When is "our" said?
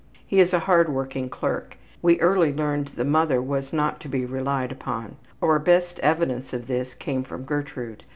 5.43-5.59